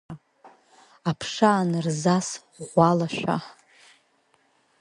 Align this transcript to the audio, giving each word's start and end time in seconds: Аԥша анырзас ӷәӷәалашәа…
Аԥша 1.09 1.49
анырзас 1.59 2.27
ӷәӷәалашәа… 2.55 3.35